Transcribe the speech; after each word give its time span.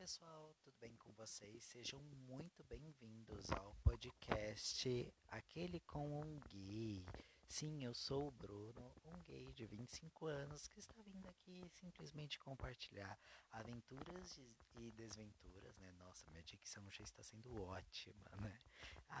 pessoal, 0.00 0.56
tudo 0.62 0.74
bem 0.80 0.96
com 0.96 1.12
vocês? 1.12 1.62
Sejam 1.62 2.00
muito 2.00 2.64
bem-vindos 2.64 3.52
ao 3.52 3.76
podcast 3.84 5.12
Aquele 5.28 5.78
com 5.80 6.22
um 6.22 6.40
Gay. 6.48 7.04
Sim, 7.46 7.84
eu 7.84 7.92
sou 7.92 8.28
o 8.28 8.30
Bruno, 8.30 8.94
um 9.04 9.22
gay 9.24 9.52
de 9.52 9.66
25 9.66 10.24
anos 10.24 10.66
que 10.68 10.80
está 10.80 10.94
vindo 11.02 11.28
aqui 11.28 11.68
simplesmente 11.68 12.38
compartilhar 12.38 13.18
aventuras 13.50 14.40
e 14.78 14.90
desventuras, 14.92 15.76
né? 15.76 15.92
Nossa, 15.98 16.30
minha 16.30 16.42
dicção 16.44 16.90
já 16.90 17.04
está 17.04 17.22
sendo 17.22 17.62
ótima, 17.62 18.30
né? 18.40 18.58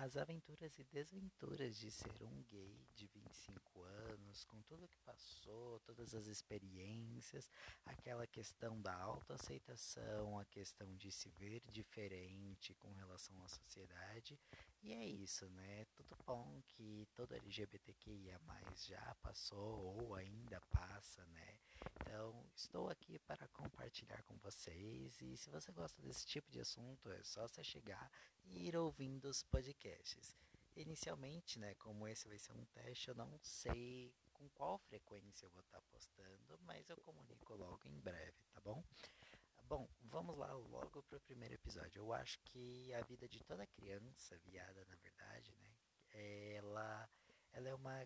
As 0.02 0.16
aventuras 0.16 0.78
e 0.78 0.84
desventuras 0.84 1.76
de 1.76 1.90
ser 1.90 2.22
um 2.22 2.42
gay 2.44 2.88
de 2.94 3.06
25 3.06 3.82
anos, 3.82 4.46
com 4.46 4.62
tudo 4.62 4.88
que 4.88 4.98
passou, 5.00 5.78
todas 5.80 6.14
as 6.14 6.26
experiências, 6.26 7.50
aquela 7.84 8.26
questão 8.26 8.80
da 8.80 8.94
autoaceitação, 8.94 10.38
a 10.38 10.44
questão 10.46 10.96
de 10.96 11.12
se 11.12 11.28
ver 11.28 11.60
diferente 11.70 12.72
com 12.76 12.90
relação 12.94 13.36
à 13.42 13.48
sociedade. 13.48 14.40
E 14.82 14.94
é 14.94 15.04
isso, 15.04 15.46
né? 15.50 15.84
Tudo 15.94 16.16
bom 16.26 16.62
que 16.66 17.06
todo 17.14 17.34
LGBTQIA 17.34 18.40
já 18.76 19.14
passou 19.16 20.00
ou 20.00 20.14
ainda 20.14 20.62
passa, 20.70 21.26
né? 21.26 21.58
Então, 22.10 22.44
estou 22.56 22.88
aqui 22.88 23.20
para 23.20 23.46
compartilhar 23.46 24.20
com 24.24 24.36
vocês 24.38 25.22
e 25.22 25.36
se 25.36 25.48
você 25.48 25.70
gosta 25.70 26.02
desse 26.02 26.26
tipo 26.26 26.50
de 26.50 26.58
assunto, 26.60 27.08
é 27.08 27.22
só 27.22 27.46
você 27.46 27.62
chegar 27.62 28.10
e 28.42 28.66
ir 28.66 28.76
ouvindo 28.76 29.26
os 29.26 29.44
podcasts. 29.44 30.36
Inicialmente, 30.74 31.60
né, 31.60 31.76
como 31.76 32.08
esse 32.08 32.26
vai 32.26 32.36
ser 32.36 32.52
um 32.52 32.64
teste, 32.64 33.10
eu 33.10 33.14
não 33.14 33.38
sei 33.40 34.12
com 34.32 34.48
qual 34.48 34.76
frequência 34.76 35.46
eu 35.46 35.50
vou 35.50 35.60
estar 35.60 35.80
postando, 35.82 36.58
mas 36.62 36.90
eu 36.90 36.96
comunico 36.96 37.54
logo 37.54 37.86
em 37.86 38.00
breve, 38.00 38.42
tá 38.52 38.60
bom? 38.60 38.82
Bom, 39.62 39.88
vamos 40.02 40.36
lá 40.36 40.52
logo 40.52 41.04
para 41.04 41.16
o 41.16 41.20
primeiro 41.20 41.54
episódio. 41.54 42.00
Eu 42.00 42.12
acho 42.12 42.40
que 42.40 42.92
a 42.92 43.02
vida 43.02 43.28
de 43.28 43.38
toda 43.44 43.64
criança, 43.68 44.36
viada 44.38 44.84
na 44.86 44.96
verdade, 44.96 45.54
né, 45.54 45.76
ela, 46.56 47.08
ela 47.52 47.68
é 47.68 47.74
uma, 47.74 48.04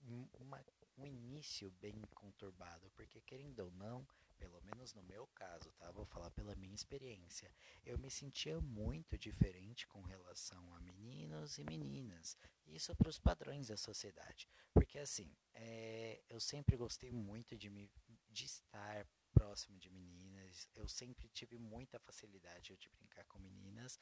uma, 0.00 0.64
um 0.96 1.06
início 1.06 1.70
bem 1.80 2.00
conturbado, 2.14 2.90
porque 2.90 3.20
querendo 3.20 3.60
ou 3.60 3.70
não, 3.72 4.06
pelo 4.38 4.60
menos 4.62 4.94
no 4.94 5.02
meu 5.02 5.26
caso, 5.28 5.70
tá? 5.72 5.90
Vou 5.90 6.06
falar 6.06 6.30
pela 6.30 6.54
minha 6.54 6.74
experiência. 6.74 7.52
Eu 7.84 7.98
me 7.98 8.10
sentia 8.10 8.60
muito 8.60 9.18
diferente 9.18 9.86
com 9.86 10.00
relação 10.02 10.74
a 10.74 10.80
meninos 10.80 11.58
e 11.58 11.64
meninas. 11.64 12.36
Isso 12.66 12.94
para 12.94 13.08
os 13.08 13.18
padrões 13.18 13.68
da 13.68 13.76
sociedade. 13.76 14.48
Porque 14.72 14.98
assim, 14.98 15.36
é, 15.54 16.22
eu 16.28 16.40
sempre 16.40 16.76
gostei 16.76 17.10
muito 17.10 17.56
de, 17.56 17.68
me, 17.68 17.90
de 18.30 18.44
estar 18.44 19.06
próximo 19.32 19.78
de 19.78 19.90
meninas. 19.90 20.68
Eu 20.74 20.88
sempre 20.88 21.28
tive 21.28 21.58
muita 21.58 21.98
facilidade 21.98 22.76
de 22.76 22.88
brincar 22.88 23.24
com 23.26 23.38
meninas 23.38 23.98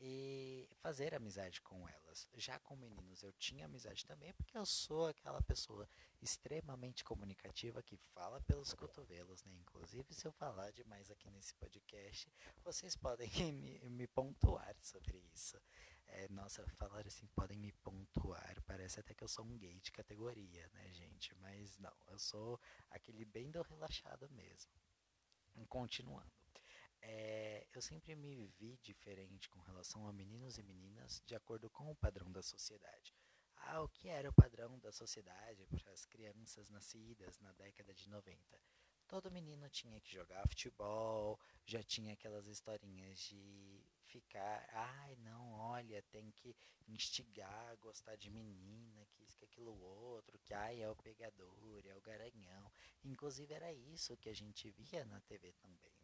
e 0.00 0.68
fazer 0.80 1.14
amizade 1.14 1.60
com 1.62 1.88
elas. 1.88 2.28
Já 2.34 2.58
com 2.60 2.76
meninos 2.76 3.22
eu 3.22 3.32
tinha 3.32 3.64
amizade 3.64 4.06
também, 4.06 4.32
porque 4.34 4.56
eu 4.56 4.64
sou 4.64 5.08
aquela 5.08 5.42
pessoa 5.42 5.88
extremamente 6.20 7.04
comunicativa 7.04 7.82
que 7.82 7.96
fala 8.14 8.40
pelos 8.42 8.72
cotovelos, 8.74 9.44
né? 9.44 9.56
Inclusive, 9.56 10.14
se 10.14 10.26
eu 10.26 10.32
falar 10.32 10.70
demais 10.72 11.10
aqui 11.10 11.30
nesse 11.30 11.54
podcast, 11.54 12.32
vocês 12.64 12.96
podem 12.96 13.28
me, 13.52 13.78
me 13.88 14.06
pontuar 14.06 14.76
sobre 14.80 15.18
isso. 15.32 15.60
É, 16.06 16.28
nossa, 16.28 16.66
falar 16.76 17.06
assim, 17.06 17.26
podem 17.28 17.58
me 17.58 17.72
pontuar. 17.72 18.56
Parece 18.66 19.00
até 19.00 19.14
que 19.14 19.22
eu 19.22 19.28
sou 19.28 19.44
um 19.44 19.58
gay 19.58 19.78
de 19.80 19.92
categoria, 19.92 20.68
né, 20.72 20.92
gente? 20.92 21.34
Mas 21.36 21.76
não, 21.78 21.94
eu 22.08 22.18
sou 22.18 22.58
aquele 22.90 23.24
bem 23.24 23.50
do 23.50 23.62
relaxado 23.62 24.28
mesmo. 24.30 24.70
Continuando. 25.68 26.37
É, 27.00 27.66
eu 27.72 27.80
sempre 27.80 28.14
me 28.14 28.46
vi 28.58 28.76
diferente 28.82 29.48
com 29.48 29.60
relação 29.60 30.08
a 30.08 30.12
meninos 30.12 30.58
e 30.58 30.62
meninas 30.62 31.22
de 31.24 31.34
acordo 31.34 31.70
com 31.70 31.90
o 31.90 31.96
padrão 31.96 32.30
da 32.30 32.42
sociedade. 32.42 33.14
Ah, 33.56 33.82
o 33.82 33.88
que 33.88 34.08
era 34.08 34.28
o 34.30 34.32
padrão 34.32 34.78
da 34.78 34.92
sociedade 34.92 35.66
para 35.66 35.92
as 35.92 36.04
crianças 36.06 36.70
nascidas 36.70 37.38
na 37.40 37.52
década 37.52 37.92
de 37.94 38.08
90? 38.08 38.60
Todo 39.06 39.30
menino 39.30 39.68
tinha 39.70 40.00
que 40.00 40.12
jogar 40.12 40.46
futebol, 40.48 41.40
já 41.64 41.82
tinha 41.82 42.12
aquelas 42.12 42.46
historinhas 42.46 43.18
de 43.20 43.82
ficar, 44.04 44.68
ai 44.72 45.16
não, 45.16 45.52
olha, 45.52 46.02
tem 46.10 46.30
que 46.32 46.54
instigar, 46.86 47.76
gostar 47.78 48.16
de 48.16 48.30
menina, 48.30 49.06
que 49.06 49.22
isso, 49.22 49.36
que 49.36 49.44
aquilo 49.44 49.78
outro, 49.80 50.38
que 50.40 50.52
ai 50.52 50.82
é 50.82 50.90
o 50.90 50.96
pegador, 50.96 51.86
é 51.86 51.94
o 51.96 52.00
garanhão. 52.02 52.70
Inclusive 53.02 53.54
era 53.54 53.72
isso 53.72 54.16
que 54.16 54.28
a 54.28 54.34
gente 54.34 54.70
via 54.70 55.04
na 55.06 55.20
TV 55.22 55.52
também. 55.54 55.97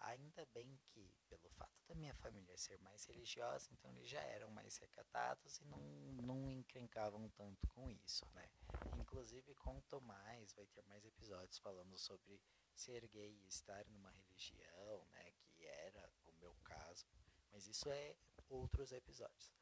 Ainda 0.00 0.46
bem 0.54 0.78
que, 0.86 1.12
pelo 1.28 1.48
fato 1.50 1.82
da 1.86 1.94
minha 1.94 2.14
família 2.14 2.56
ser 2.56 2.78
mais 2.78 3.04
religiosa, 3.04 3.68
então 3.72 3.90
eles 3.96 4.08
já 4.08 4.20
eram 4.20 4.50
mais 4.50 4.76
recatados 4.76 5.58
e 5.58 5.64
não, 5.64 5.80
não 6.22 6.50
encrencavam 6.50 7.28
tanto 7.30 7.66
com 7.68 7.90
isso, 7.90 8.24
né? 8.32 8.48
Inclusive, 8.98 9.54
conto 9.56 10.00
mais, 10.00 10.52
vai 10.54 10.66
ter 10.66 10.82
mais 10.84 11.04
episódios 11.04 11.58
falando 11.58 11.98
sobre 11.98 12.40
ser 12.74 13.06
gay 13.08 13.32
e 13.42 13.48
estar 13.48 13.84
numa 13.88 14.10
religião, 14.10 15.04
né? 15.12 15.32
Que 15.50 15.66
era 15.66 16.08
o 16.26 16.32
meu 16.34 16.54
caso, 16.64 17.06
mas 17.50 17.66
isso 17.66 17.90
é 17.90 18.16
outros 18.48 18.92
episódios. 18.92 19.52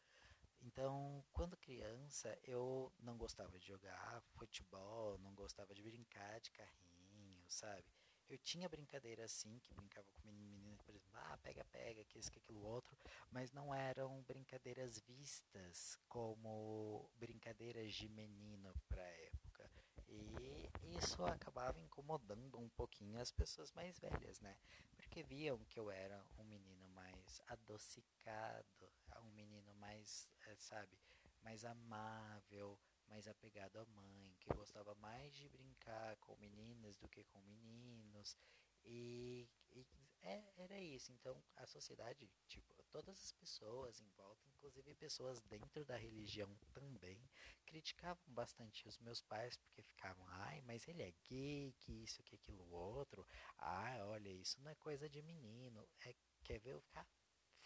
Então, 0.61 1.25
quando 1.33 1.57
criança, 1.57 2.37
eu 2.43 2.93
não 2.99 3.17
gostava 3.17 3.59
de 3.59 3.67
jogar 3.67 4.21
futebol, 4.37 5.19
não 5.19 5.35
gostava 5.35 5.75
de 5.75 5.83
brincar 5.83 6.41
de 6.41 6.51
carrinho, 6.51 7.45
sabe? 7.49 7.85
Eu 8.29 8.39
tinha 8.39 8.69
brincadeira 8.69 9.25
assim, 9.25 9.59
que 9.61 9.73
brincava 9.73 10.07
com 10.21 10.29
meninas, 10.29 10.83
por 10.83 10.95
exemplo, 10.95 11.13
ah, 11.15 11.39
pega, 11.43 11.65
pega, 11.67 12.05
que 12.05 12.19
isso, 12.19 12.31
que 12.31 12.39
aquilo 12.39 12.65
outro, 12.65 12.97
mas 13.31 13.53
não 13.53 13.75
eram 13.75 14.21
brincadeiras 14.23 14.99
vistas 14.99 15.97
como 16.09 17.09
brincadeiras 17.15 17.95
de 17.95 18.09
menino 18.09 18.75
para 18.89 19.03
a 19.03 19.07
época. 19.07 19.71
E 20.09 20.69
isso 20.99 21.25
acabava 21.25 21.81
incomodando 21.81 22.59
um 22.59 22.69
pouquinho 22.71 23.21
as 23.21 23.31
pessoas 23.31 23.73
mais 23.73 23.99
velhas, 23.99 24.41
né? 24.41 24.57
Porque 24.97 25.23
viam 25.23 25.65
que 25.67 25.79
eu 25.79 25.91
era 25.91 26.25
um 26.39 26.45
menino 26.45 26.89
mais 26.89 27.41
adocicado, 27.47 28.91
um 29.23 29.31
menino 29.33 29.75
mais, 29.75 30.29
eh, 30.47 30.57
sabe, 30.57 30.99
mais 31.43 31.65
amável, 31.65 32.79
mais 33.09 33.27
apegado 33.27 33.79
à 33.79 33.85
mãe, 33.87 34.37
que 34.41 34.53
gostava 34.55 34.95
mais 34.97 35.35
de 35.35 35.49
brincar 35.49 36.17
com 36.19 36.37
meninas 36.37 36.97
do 36.97 37.09
que 37.09 37.25
com 37.25 37.41
meninos. 37.43 38.37
E, 38.85 39.49
e 39.73 39.87
é, 40.23 40.45
era 40.57 40.81
isso. 40.81 41.13
Então 41.13 41.43
a 41.57 41.67
sociedade, 41.67 42.31
tipo, 42.49 42.75
todas 42.91 43.21
as 43.23 43.33
pessoas 43.33 44.01
em 44.01 44.09
volta, 44.11 44.49
inclusive 44.49 44.95
pessoas 44.95 45.41
dentro 45.43 45.85
da 45.85 45.97
religião 45.97 46.55
também, 46.73 47.21
criticavam 47.65 48.23
bastante 48.29 48.87
os 48.89 48.99
meus 48.99 49.21
pais 49.23 49.57
porque 49.57 49.83
ficavam, 49.83 50.25
ai, 50.29 50.61
mas 50.63 50.87
ele 50.89 51.03
é 51.03 51.13
gay, 51.29 51.75
que 51.79 51.93
isso, 51.93 52.23
que 52.23 52.37
aquilo 52.37 52.69
outro. 52.71 53.27
Ah, 53.59 53.99
olha, 54.07 54.31
isso 54.31 54.61
não 54.61 54.71
é 54.71 54.75
coisa 54.77 55.09
de 55.09 55.23
menino. 55.23 55.87
É, 56.05 56.15
quer 56.45 56.59
ver 56.61 56.75
eu 56.75 56.81
ficar 56.81 57.07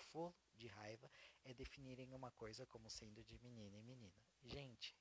full 0.01 0.35
de 0.55 0.67
raiva 0.67 1.11
é 1.45 1.55
definirem 1.55 2.13
uma 2.15 2.31
coisa 2.33 2.67
como 2.67 2.91
sendo 2.91 3.23
de 3.25 3.39
menino 3.39 3.77
e 3.77 3.83
menina. 3.83 4.23
Gente, 4.43 4.97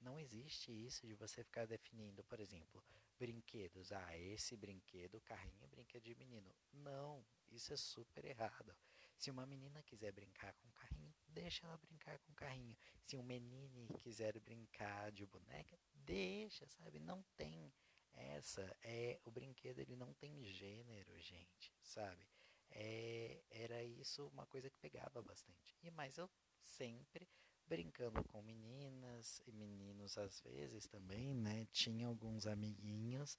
não 0.00 0.18
existe 0.18 0.70
isso 0.70 1.06
de 1.06 1.14
você 1.14 1.42
ficar 1.42 1.66
definindo, 1.66 2.22
por 2.24 2.40
exemplo, 2.40 2.84
brinquedos. 3.18 3.92
Ah, 3.92 4.16
esse 4.16 4.56
brinquedo, 4.56 5.20
carrinho, 5.22 5.62
é 5.62 5.66
brinquedo 5.66 6.04
de 6.04 6.14
menino. 6.14 6.54
Não, 6.72 7.24
isso 7.50 7.72
é 7.72 7.76
super 7.76 8.24
errado. 8.24 8.74
Se 9.16 9.30
uma 9.30 9.44
menina 9.44 9.82
quiser 9.82 10.12
brincar 10.12 10.54
com 10.54 10.70
carrinho, 10.70 11.12
deixa 11.26 11.66
ela 11.66 11.76
brincar 11.76 12.18
com 12.20 12.32
carrinho. 12.34 12.76
Se 13.02 13.16
um 13.16 13.22
menino 13.22 13.88
quiser 13.98 14.38
brincar 14.38 15.10
de 15.10 15.26
boneca, 15.26 15.78
deixa, 15.94 16.68
sabe? 16.68 17.00
Não 17.00 17.22
tem 17.36 17.72
essa. 18.12 18.76
É 18.82 19.20
o 19.24 19.30
brinquedo 19.30 19.80
ele 19.80 19.96
não 19.96 20.12
tem 20.14 20.44
gênero, 20.44 21.18
gente, 21.18 21.74
sabe? 21.82 22.28
É, 22.70 23.42
era 23.50 23.82
isso 23.82 24.26
uma 24.28 24.46
coisa 24.46 24.70
que 24.70 24.78
pegava 24.78 25.22
bastante. 25.22 25.76
E 25.82 25.90
mais 25.90 26.16
eu 26.16 26.30
sempre 26.60 27.28
brincando 27.68 28.24
com 28.24 28.42
meninas 28.42 29.42
e 29.46 29.52
meninos 29.52 30.16
às 30.16 30.40
vezes 30.40 30.86
também, 30.88 31.34
né? 31.34 31.66
Tinha 31.70 32.06
alguns 32.06 32.46
amiguinhos, 32.46 33.38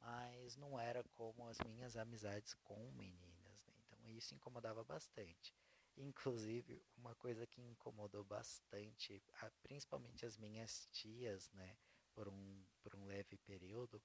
mas 0.00 0.56
não 0.56 0.78
era 0.78 1.04
como 1.12 1.46
as 1.46 1.58
minhas 1.64 1.96
amizades 1.96 2.54
com 2.64 2.90
meninas, 2.92 3.62
né? 3.64 3.76
Então 3.86 4.08
isso 4.08 4.34
incomodava 4.34 4.82
bastante. 4.82 5.54
Inclusive, 5.96 6.82
uma 6.96 7.14
coisa 7.14 7.46
que 7.46 7.60
incomodou 7.60 8.24
bastante, 8.24 9.22
principalmente 9.62 10.24
as 10.26 10.36
minhas 10.36 10.88
tias, 10.92 11.50
né, 11.52 11.76
por 12.14 12.28
um, 12.28 12.64
por 12.82 12.94
um 12.94 13.04
leve 13.04 13.36
período, 13.38 14.02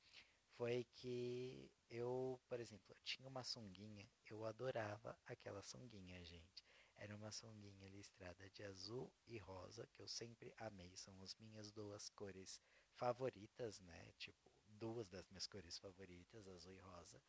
foi 0.57 0.85
que 0.95 1.71
eu, 1.89 2.39
por 2.47 2.59
exemplo, 2.59 2.85
eu 2.89 2.97
tinha 3.03 3.27
uma 3.27 3.43
sunguinha, 3.43 4.09
eu 4.25 4.45
adorava 4.45 5.17
aquela 5.25 5.61
sunguinha, 5.61 6.23
gente. 6.23 6.64
Era 6.97 7.15
uma 7.15 7.31
sunguinha 7.31 7.89
listrada 7.89 8.49
de 8.49 8.63
azul 8.63 9.11
e 9.27 9.37
rosa, 9.37 9.87
que 9.87 10.01
eu 10.01 10.07
sempre 10.07 10.53
amei. 10.57 10.95
São 10.95 11.19
as 11.21 11.35
minhas 11.35 11.71
duas 11.71 12.09
cores 12.09 12.61
favoritas, 12.93 13.79
né? 13.81 14.13
Tipo, 14.17 14.51
duas 14.67 15.07
das 15.09 15.27
minhas 15.27 15.47
cores 15.47 15.77
favoritas, 15.77 16.47
azul 16.47 16.73
e 16.73 16.79
rosa. 16.79 17.21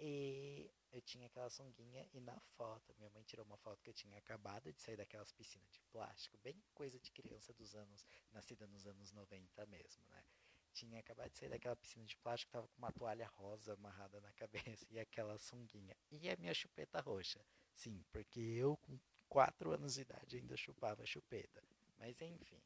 E 0.00 0.70
eu 0.92 1.00
tinha 1.02 1.26
aquela 1.26 1.50
sunguinha 1.50 2.08
e 2.12 2.20
na 2.20 2.38
foto, 2.56 2.94
minha 2.96 3.10
mãe 3.10 3.24
tirou 3.24 3.44
uma 3.44 3.56
foto 3.56 3.82
que 3.82 3.90
eu 3.90 3.94
tinha 3.94 4.16
acabado 4.16 4.72
de 4.72 4.80
sair 4.80 4.96
daquelas 4.96 5.32
piscinas 5.32 5.68
de 5.72 5.80
plástico, 5.90 6.38
bem 6.38 6.62
coisa 6.72 7.00
de 7.00 7.10
criança 7.10 7.52
dos 7.52 7.74
anos, 7.74 8.06
nascida 8.30 8.64
nos 8.68 8.86
anos 8.86 9.10
90 9.10 9.66
mesmo, 9.66 10.04
né? 10.08 10.24
Tinha 10.72 11.00
acabado 11.00 11.30
de 11.32 11.38
sair 11.38 11.48
daquela 11.48 11.74
piscina 11.74 12.06
de 12.06 12.16
plástico, 12.18 12.52
tava 12.52 12.68
com 12.68 12.78
uma 12.78 12.92
toalha 12.92 13.26
rosa 13.26 13.72
amarrada 13.74 14.20
na 14.20 14.32
cabeça 14.38 14.86
e 14.88 15.00
aquela 15.00 15.36
sunguinha. 15.36 15.96
E 16.12 16.30
a 16.30 16.36
minha 16.36 16.54
chupeta 16.54 17.00
roxa. 17.00 17.44
Sim, 17.78 18.04
porque 18.10 18.40
eu 18.40 18.76
com 18.78 18.98
4 19.28 19.72
anos 19.72 19.94
de 19.94 20.00
idade 20.00 20.36
ainda 20.36 20.56
chupava 20.56 21.06
chupeta. 21.06 21.62
Mas 21.96 22.20
enfim, 22.20 22.60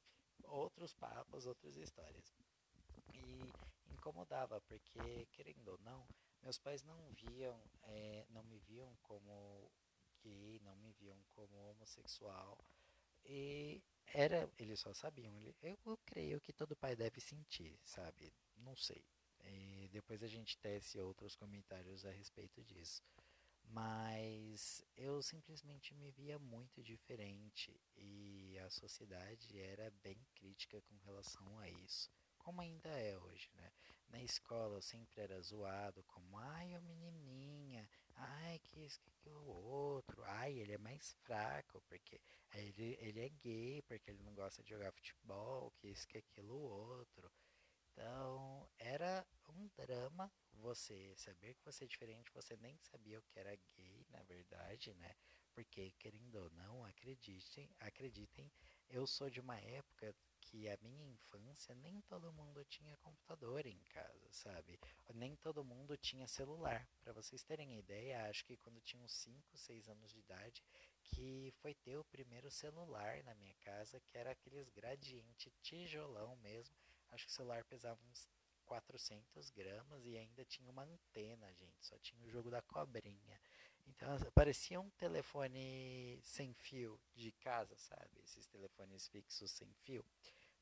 outros 0.45 0.95
papos, 0.95 1.45
outras 1.45 1.77
histórias. 1.77 2.33
E 3.13 3.53
incomodava, 3.93 4.59
porque, 4.63 5.27
querendo 5.33 5.69
ou 5.69 5.79
não, 5.81 6.09
meus 6.43 6.59
pais 6.59 6.83
não 6.83 6.97
viam, 7.11 7.63
é, 7.83 8.25
não 8.31 8.43
me 8.45 8.59
viam 8.61 8.97
como 9.03 9.71
gay, 10.23 10.59
não 10.61 10.75
me 10.77 10.93
viam 10.95 11.23
como 11.35 11.55
homossexual. 11.69 12.59
E 13.27 13.83
era, 14.15 14.51
eles 14.59 14.81
só 14.81 14.95
sabiam. 14.95 15.39
Eu, 15.39 15.55
eu 15.85 15.99
creio 16.07 16.41
que 16.41 16.55
todo 16.55 16.75
pai 16.75 16.97
deve 16.97 17.21
sentir, 17.21 17.79
sabe? 17.85 18.33
Não 18.57 18.75
sei. 18.75 19.05
E 19.45 19.91
depois 19.93 20.23
a 20.23 20.27
gente 20.27 20.57
tece 20.57 20.99
outros 20.99 21.37
comentários 21.37 22.07
a 22.07 22.11
respeito 22.11 22.65
disso. 22.65 23.03
Mas 23.73 24.85
eu 24.95 25.23
simplesmente 25.23 25.95
me 25.95 26.11
via 26.11 26.39
muito 26.39 26.83
diferente 26.83 27.75
e 27.97 28.59
a 28.59 28.69
sociedade 28.69 29.59
era 29.59 29.91
bem 30.03 30.23
crítica 30.35 30.83
com 30.83 30.95
relação 30.99 31.59
a 31.59 31.71
isso, 31.71 32.11
como 32.37 32.61
ainda 32.61 32.91
é 32.91 33.17
hoje, 33.17 33.49
né? 33.55 33.73
Na 34.11 34.23
escola 34.23 34.77
eu 34.77 34.83
sempre 34.83 35.23
era 35.23 35.41
zoado 35.41 36.05
como, 36.05 36.37
ai, 36.37 36.77
o 36.77 36.83
menininha, 36.83 37.89
ai, 38.15 38.59
que 38.59 38.81
isso, 38.81 39.01
que 39.01 39.09
aquilo 39.09 39.43
outro, 39.43 40.23
ai, 40.25 40.53
ele 40.59 40.75
é 40.75 40.79
mais 40.79 41.15
fraco, 41.23 41.81
porque 41.89 42.21
ele, 42.53 42.99
ele 43.01 43.21
é 43.21 43.29
gay, 43.31 43.81
porque 43.89 44.11
ele 44.11 44.23
não 44.23 44.35
gosta 44.35 44.63
de 44.63 44.69
jogar 44.69 44.93
futebol, 44.93 45.71
que 45.79 45.89
isso, 45.89 46.07
que 46.07 46.19
aquilo 46.19 46.55
outro. 46.55 47.33
Então, 47.93 48.69
era 48.79 49.27
um 49.49 49.69
drama 49.77 50.33
você 50.55 51.15
saber 51.17 51.55
que 51.55 51.65
você 51.65 51.85
é 51.85 51.87
diferente, 51.87 52.33
você 52.33 52.57
nem 52.57 52.79
sabia 52.79 53.19
o 53.19 53.23
que 53.23 53.39
era 53.39 53.55
gay, 53.55 54.07
na 54.09 54.23
verdade, 54.23 54.95
né? 54.95 55.15
Porque, 55.55 55.93
querendo 55.99 56.37
ou 56.37 56.51
não, 56.51 56.85
acreditem, 56.85 57.69
acreditem, 57.81 58.51
eu 58.89 59.07
sou 59.07 59.29
de 59.29 59.41
uma 59.41 59.59
época 59.59 60.15
que 60.41 60.69
a 60.69 60.79
minha 60.81 61.07
infância 61.07 61.75
nem 61.75 62.01
todo 62.03 62.33
mundo 62.33 62.65
tinha 62.65 62.97
computador 62.99 63.67
em 63.67 63.79
casa, 63.91 64.33
sabe? 64.33 64.79
Nem 65.15 65.37
todo 65.37 65.65
mundo 65.65 65.97
tinha 65.97 66.27
celular. 66.27 66.89
Para 67.03 67.13
vocês 67.13 67.45
terem 67.45 67.79
ideia, 67.79 68.29
acho 68.29 68.45
que 68.45 68.57
quando 68.57 68.81
tinha 68.81 69.03
uns 69.03 69.13
5, 69.15 69.57
6 69.57 69.89
anos 69.89 70.11
de 70.11 70.19
idade, 70.19 70.63
que 71.05 71.53
foi 71.61 71.75
ter 71.75 71.97
o 71.97 72.05
primeiro 72.05 72.51
celular 72.51 73.23
na 73.25 73.35
minha 73.35 73.55
casa, 73.57 74.01
que 74.01 74.17
era 74.17 74.31
aqueles 74.31 74.71
gradiente 74.71 75.51
tijolão 75.63 76.37
mesmo. 76.37 76.75
Acho 77.13 77.27
que 77.27 77.31
o 77.31 77.35
celular 77.35 77.65
pesava 77.65 78.01
uns 78.11 78.29
400 78.65 79.51
gramas 79.51 80.07
e 80.07 80.17
ainda 80.17 80.45
tinha 80.45 80.71
uma 80.71 80.83
antena, 80.83 81.53
gente. 81.55 81.87
Só 81.87 81.99
tinha 81.99 82.25
o 82.25 82.31
jogo 82.31 82.51
da 82.51 82.63
cobrinha. 82.63 83.41
Então 83.87 84.09
parecia 84.35 84.81
um 84.81 84.91
telefone 84.91 86.19
sem 86.23 86.55
fio 86.55 86.99
de 87.15 87.31
casa, 87.33 87.77
sabe? 87.77 88.21
Esses 88.25 88.47
telefones 88.47 89.09
fixos 89.09 89.51
sem 89.51 89.73
fio. 89.75 90.05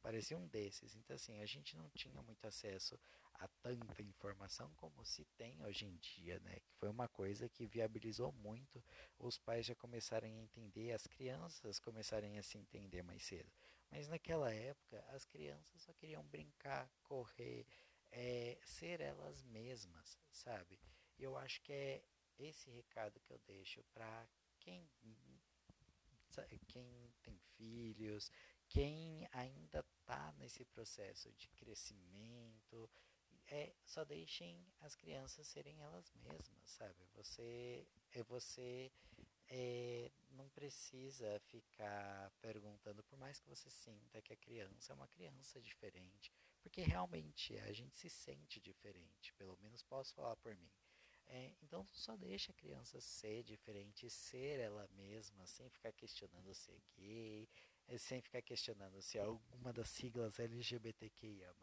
Parecia 0.02 0.36
um 0.36 0.46
desses. 0.48 0.96
Então, 0.96 1.14
assim, 1.14 1.40
a 1.40 1.46
gente 1.46 1.76
não 1.76 1.88
tinha 1.90 2.22
muito 2.22 2.46
acesso 2.46 2.98
a 3.34 3.46
tanta 3.62 4.02
informação 4.02 4.72
como 4.74 5.04
se 5.04 5.24
tem 5.36 5.62
hoje 5.62 5.84
em 5.84 5.96
dia, 5.96 6.40
né? 6.40 6.58
Que 6.60 6.72
foi 6.74 6.88
uma 6.88 7.06
coisa 7.08 7.48
que 7.48 7.66
viabilizou 7.66 8.32
muito 8.32 8.82
os 9.18 9.38
pais 9.38 9.66
já 9.66 9.74
começarem 9.74 10.38
a 10.38 10.42
entender, 10.42 10.92
as 10.92 11.06
crianças 11.06 11.78
começarem 11.78 12.38
a 12.38 12.42
se 12.42 12.58
entender 12.58 13.02
mais 13.02 13.22
cedo. 13.22 13.50
Mas 13.90 14.08
naquela 14.08 14.52
época, 14.52 15.04
as 15.08 15.24
crianças 15.24 15.82
só 15.82 15.92
queriam 15.94 16.24
brincar, 16.26 16.88
correr, 17.02 17.66
é, 18.12 18.58
ser 18.62 19.00
elas 19.00 19.42
mesmas, 19.44 20.18
sabe? 20.30 20.78
Eu 21.18 21.36
acho 21.36 21.60
que 21.62 21.72
é 21.72 22.02
esse 22.38 22.70
recado 22.70 23.20
que 23.20 23.32
eu 23.32 23.38
deixo 23.46 23.82
para 23.92 24.28
quem, 24.58 24.88
quem 26.68 27.12
tem 27.22 27.38
filhos, 27.56 28.30
quem 28.68 29.28
ainda 29.32 29.80
está 29.80 30.32
nesse 30.38 30.64
processo 30.64 31.32
de 31.32 31.48
crescimento, 31.48 32.88
é 33.48 33.74
só 33.84 34.04
deixem 34.04 34.64
as 34.80 34.94
crianças 34.94 35.46
serem 35.48 35.80
elas 35.80 36.12
mesmas, 36.14 36.70
sabe? 36.70 37.04
Você 37.14 37.86
é 38.12 38.22
você 38.22 38.92
é, 39.50 40.12
não 40.30 40.48
precisa 40.50 41.40
ficar 41.40 42.30
perguntando, 42.40 43.02
por 43.02 43.18
mais 43.18 43.40
que 43.40 43.48
você 43.48 43.68
sinta 43.68 44.22
que 44.22 44.32
a 44.32 44.36
criança 44.36 44.92
é 44.92 44.94
uma 44.94 45.08
criança 45.08 45.60
diferente, 45.60 46.32
porque 46.62 46.82
realmente 46.82 47.58
a 47.58 47.72
gente 47.72 47.98
se 47.98 48.08
sente 48.08 48.60
diferente, 48.60 49.34
pelo 49.34 49.58
menos 49.60 49.82
posso 49.82 50.14
falar 50.14 50.36
por 50.36 50.56
mim. 50.56 50.70
É, 51.26 51.52
então 51.62 51.86
só 51.92 52.16
deixa 52.16 52.52
a 52.52 52.54
criança 52.54 53.00
ser 53.00 53.42
diferente, 53.42 54.08
ser 54.08 54.60
ela 54.60 54.88
mesma, 54.94 55.46
sem 55.46 55.68
ficar 55.68 55.92
questionando 55.92 56.54
se 56.54 56.72
é 56.72 56.80
gay, 56.96 57.48
sem 57.98 58.20
ficar 58.20 58.42
questionando 58.42 59.00
se 59.02 59.18
alguma 59.18 59.72
das 59.72 59.90
siglas 59.90 60.38
LGBTQIA, 60.38 61.54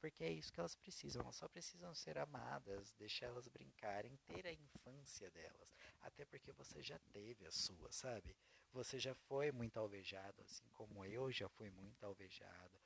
porque 0.00 0.24
é 0.24 0.30
isso 0.30 0.52
que 0.52 0.60
elas 0.60 0.74
precisam, 0.74 1.22
elas 1.22 1.36
só 1.36 1.48
precisam 1.48 1.94
ser 1.94 2.18
amadas, 2.18 2.92
deixar 2.92 3.26
elas 3.26 3.48
brincarem, 3.48 4.18
ter 4.26 4.46
a 4.46 4.52
infância 4.52 5.30
delas. 5.30 5.74
Até 6.02 6.24
porque 6.24 6.52
você 6.52 6.82
já 6.82 6.98
teve 7.10 7.46
a 7.46 7.50
sua, 7.50 7.90
sabe? 7.90 8.36
Você 8.72 8.98
já 8.98 9.14
foi 9.14 9.50
muito 9.50 9.78
alvejado, 9.78 10.42
assim 10.42 10.68
como 10.72 11.04
eu 11.04 11.32
já 11.32 11.48
fui 11.48 11.70
muito 11.70 12.04
alvejado. 12.04 12.78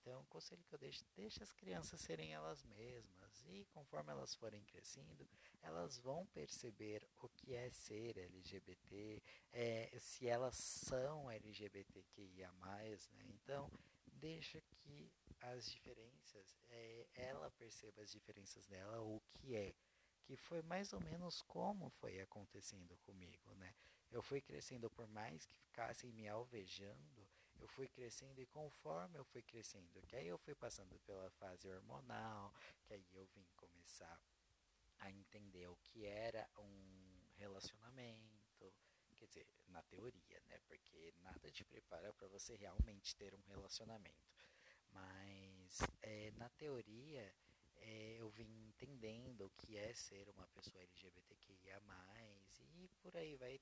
Então, 0.00 0.20
o 0.22 0.26
conselho 0.26 0.64
que 0.64 0.74
eu 0.74 0.78
deixo, 0.78 1.04
deixa 1.14 1.44
as 1.44 1.52
crianças 1.52 2.00
serem 2.00 2.32
elas 2.32 2.64
mesmas 2.64 3.44
e 3.46 3.66
conforme 3.66 4.10
elas 4.10 4.34
forem 4.34 4.64
crescendo, 4.64 5.28
elas 5.60 5.98
vão 5.98 6.24
perceber 6.26 7.06
o 7.20 7.28
que 7.28 7.54
é 7.54 7.68
ser 7.70 8.16
LGBT, 8.16 9.22
é, 9.52 9.77
se 9.98 10.28
elas 10.28 10.56
são 10.56 11.30
LGBTQIA+, 11.30 12.52
né? 12.52 12.96
Então, 13.28 13.70
deixa 14.06 14.60
que 14.60 15.12
as 15.40 15.70
diferenças, 15.70 16.58
é, 16.68 17.06
ela 17.14 17.50
perceba 17.52 18.02
as 18.02 18.10
diferenças 18.10 18.66
dela, 18.66 19.00
o 19.00 19.20
que 19.34 19.54
é, 19.54 19.74
que 20.24 20.36
foi 20.36 20.62
mais 20.62 20.92
ou 20.92 21.00
menos 21.00 21.40
como 21.42 21.88
foi 21.88 22.20
acontecendo 22.20 22.96
comigo, 22.98 23.54
né? 23.54 23.74
Eu 24.10 24.22
fui 24.22 24.40
crescendo 24.40 24.90
por 24.90 25.06
mais 25.06 25.46
que 25.46 25.56
ficassem 25.56 26.12
me 26.12 26.28
alvejando, 26.28 27.28
eu 27.58 27.68
fui 27.68 27.88
crescendo 27.88 28.40
e 28.40 28.46
conforme 28.46 29.18
eu 29.18 29.24
fui 29.24 29.42
crescendo, 29.42 30.02
que 30.02 30.16
aí 30.16 30.26
eu 30.26 30.38
fui 30.38 30.54
passando 30.54 30.98
pela 31.00 31.30
fase 31.30 31.68
hormonal, 31.68 32.54
que 32.84 32.94
aí 32.94 33.06
eu 33.12 33.26
vim 33.34 33.46
começar 33.56 34.20
a 34.98 35.10
entender 35.10 35.66
o 35.68 35.76
que 35.76 36.06
era 36.06 36.48
um 36.58 36.98
relacionamento, 37.36 38.37
quer 39.18 39.26
dizer, 39.26 39.46
na 39.68 39.82
teoria, 39.82 40.40
né? 40.48 40.58
Porque 40.66 41.12
nada 41.22 41.50
te 41.50 41.64
prepara 41.64 42.12
para 42.12 42.28
você 42.28 42.54
realmente 42.56 43.14
ter 43.16 43.34
um 43.34 43.42
relacionamento. 43.42 44.36
Mas 44.92 45.80
é, 46.02 46.30
na 46.32 46.48
teoria 46.50 47.34
é, 47.76 48.16
eu 48.18 48.28
vim 48.30 48.66
entendendo 48.68 49.46
o 49.46 49.50
que 49.50 49.76
é 49.76 49.92
ser 49.94 50.28
uma 50.30 50.46
pessoa 50.48 50.82
LGBTQIA+, 50.82 51.80
e 52.74 52.88
por 53.00 53.16
aí 53.16 53.36
vai, 53.36 53.60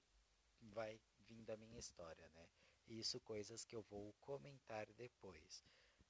vai 0.60 1.00
vindo 1.20 1.50
a 1.50 1.56
minha 1.56 1.78
história, 1.78 2.28
né? 2.34 2.48
Isso 2.86 3.20
coisas 3.20 3.64
que 3.64 3.75
eu 3.75 3.82
vou 3.82 4.12
comentar 4.20 4.86
depois. 4.92 5.64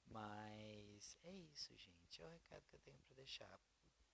Mas 0.06 1.16
é 1.24 1.32
isso, 1.32 1.74
gente. 1.76 2.20
É 2.20 2.26
o 2.26 2.30
recado 2.30 2.66
que 2.68 2.74
eu 2.74 2.80
tenho 2.80 2.98
para 2.98 3.16
deixar. 3.16 3.60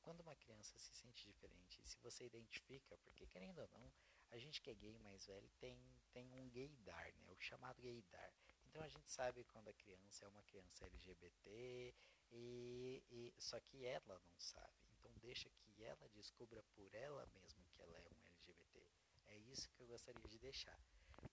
Quando 0.02 0.20
uma 0.20 0.36
criança 0.36 0.78
se 0.78 0.94
sente 0.94 1.24
diferente, 1.24 1.80
se 1.84 1.96
você 1.98 2.24
identifica, 2.24 2.96
porque 2.98 3.26
querendo 3.26 3.60
ou 3.60 3.68
não, 3.68 3.92
a 4.32 4.38
gente 4.38 4.60
que 4.62 4.70
é 4.70 4.74
gay 4.74 4.98
mais 4.98 5.26
velho 5.26 5.48
tem, 5.60 5.78
tem 6.10 6.32
um 6.32 6.48
gaydar, 6.48 7.14
né? 7.20 7.32
O 7.32 7.40
chamado 7.40 7.80
gaydar. 7.82 8.32
Então 8.66 8.82
a 8.82 8.88
gente 8.88 9.10
sabe 9.10 9.44
quando 9.44 9.68
a 9.68 9.72
criança 9.74 10.24
é 10.24 10.28
uma 10.28 10.42
criança 10.44 10.86
LGBT 10.86 11.94
e, 12.30 13.02
e 13.10 13.34
só 13.38 13.60
que 13.60 13.84
ela 13.84 14.18
não 14.18 14.38
sabe. 14.38 14.88
Então 14.98 15.12
deixa 15.20 15.50
que 15.50 15.84
ela 15.84 16.08
descubra 16.08 16.62
por 16.74 16.94
ela 16.94 17.26
mesma 17.34 17.62
que 17.74 17.82
ela 17.82 17.96
é 17.98 18.08
um 18.08 18.20
LGBT. 18.22 18.88
É 19.26 19.36
isso 19.36 19.68
que 19.70 19.82
eu 19.82 19.86
gostaria 19.86 20.26
de 20.26 20.38
deixar. 20.38 20.78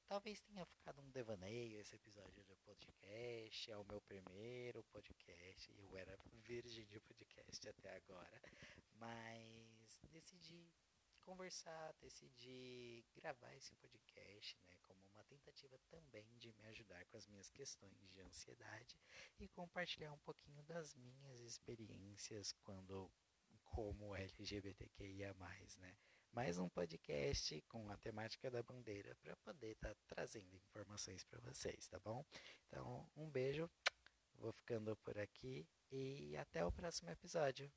Talvez 0.05 0.41
tenha 0.41 0.65
ficado 0.65 1.01
um 1.01 1.09
devaneio 1.11 1.79
esse 1.79 1.95
episódio 1.95 2.43
do 2.43 2.57
podcast. 2.57 3.71
É 3.71 3.77
o 3.77 3.85
meu 3.85 4.01
primeiro 4.01 4.83
podcast. 4.85 5.73
Eu 5.77 5.95
era 5.97 6.17
virgem 6.33 6.85
de 6.85 6.99
podcast 6.99 7.69
até 7.69 7.95
agora. 7.95 8.41
Mas 8.95 10.01
decidi 10.11 10.67
conversar, 11.29 11.93
decidi 12.01 13.05
gravar 13.15 13.53
esse 13.53 13.75
podcast, 13.75 14.57
né, 14.67 14.75
como 14.81 15.00
uma 15.13 15.24
tentativa 15.25 15.77
também 15.88 16.27
de 16.39 16.51
me 16.53 16.65
ajudar 16.65 17.05
com 17.05 17.17
as 17.17 17.27
minhas 17.27 17.51
questões 17.51 18.09
de 18.09 18.19
ansiedade 18.21 18.98
e 19.39 19.48
compartilhar 19.48 20.12
um 20.12 20.17
pouquinho 20.19 20.63
das 20.63 20.95
minhas 20.95 21.39
experiências 21.41 22.51
quando 22.63 23.12
como 23.63 24.15
LGBTQIA+, 24.15 25.36
né? 25.77 25.95
mais 26.31 26.57
um 26.57 26.67
podcast 26.67 27.62
com 27.67 27.88
a 27.91 27.98
temática 27.98 28.50
da 28.50 28.63
bandeira 28.63 29.15
para 29.21 29.36
poder 29.36 29.74
estar 29.74 29.93
tá 29.93 30.01
trazendo 30.07 30.55
informações 30.55 31.24
para 31.24 31.39
vocês, 31.41 31.88
tá 31.88 32.00
bom? 32.00 32.25
Então, 32.67 33.07
um 33.15 33.29
beijo, 33.29 33.69
vou 34.33 34.51
ficando 34.51 34.98
por 34.98 35.15
aqui 35.19 35.69
e 35.91 36.36
até 36.38 36.65
o 36.65 36.71
próximo 36.71 37.12
episódio. 37.12 37.71